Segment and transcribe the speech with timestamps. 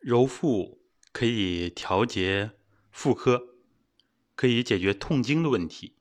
[0.00, 2.52] 揉腹可以调节
[2.90, 3.58] 妇科，
[4.34, 5.98] 可以解决痛经的问题。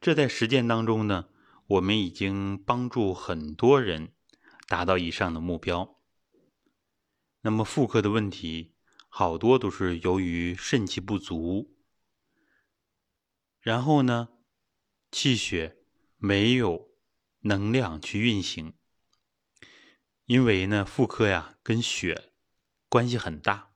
[0.00, 1.28] 这在实践当中呢，
[1.66, 4.14] 我们已经帮助很多人
[4.66, 6.00] 达到以上的目标。
[7.42, 8.74] 那么妇科的问题，
[9.10, 11.76] 好多都是由于肾气不足，
[13.60, 14.30] 然后呢，
[15.10, 15.76] 气血
[16.16, 16.88] 没有
[17.40, 18.72] 能量去运行。
[20.24, 22.31] 因为呢，妇科呀跟血。
[22.92, 23.72] 关系很大。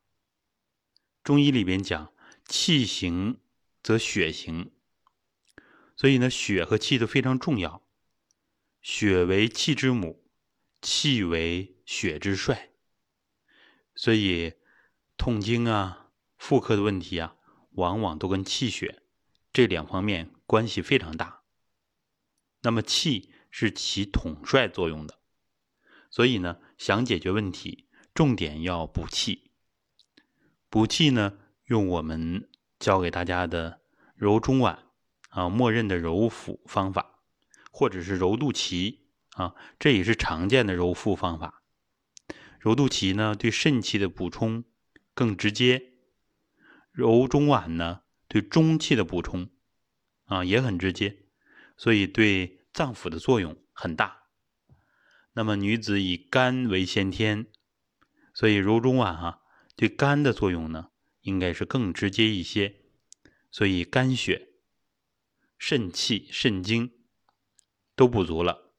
[1.25, 2.13] 中医里边讲，
[2.45, 3.41] 气行
[3.83, 4.71] 则血行，
[5.97, 7.89] 所以呢，血和气都非常重要。
[8.83, 10.29] 血为气之母，
[10.83, 12.73] 气为血之帅。
[13.95, 14.53] 所以，
[15.17, 17.37] 痛经啊、妇科的问题啊，
[17.71, 19.03] 往往都跟气血
[19.51, 21.43] 这两方面关系非常大。
[22.61, 25.19] 那么，气是起统帅作用的，
[26.11, 27.86] 所以呢，想解决问题。
[28.17, 29.51] 重点要补气，
[30.71, 31.37] 补气呢，
[31.67, 33.83] 用我们教给大家的
[34.15, 34.79] 揉中脘
[35.29, 37.21] 啊，默认的揉腹方法，
[37.71, 39.01] 或者是揉肚脐
[39.33, 41.63] 啊，这也是常见的揉腹方法。
[42.59, 44.65] 揉肚脐呢，对肾气的补充
[45.13, 45.79] 更直接；
[46.93, 49.51] 揉中脘呢，对中气的补充
[50.25, 51.19] 啊也很直接，
[51.77, 54.23] 所以对脏腑的作用很大。
[55.35, 57.49] 那么女子以肝为先天。
[58.37, 59.41] 所以揉中脘啊，
[59.77, 60.91] 对肝的作用呢，
[61.23, 62.83] 应该是更直接一些。
[63.51, 64.51] 所以肝血、
[65.57, 66.93] 肾气、肾精
[67.95, 68.75] 都不足了，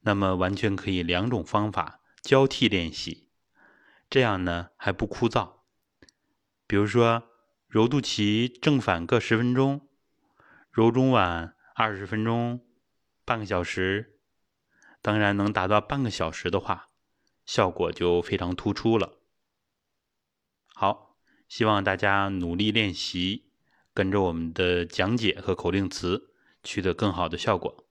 [0.00, 3.28] 那么完全可以两种方法交替练习，
[4.10, 5.60] 这样呢还不枯燥。
[6.66, 7.22] 比如说
[7.68, 9.88] 揉肚脐正反各十分钟，
[10.72, 12.66] 揉中脘二十分钟，
[13.24, 14.18] 半个小时。
[15.00, 16.88] 当然能达到半个小时的话。
[17.46, 19.14] 效果就非常突出了。
[20.74, 21.16] 好，
[21.48, 23.46] 希望大家努力练习，
[23.94, 27.85] 跟着我们的讲解和口令词，取得更好的效果。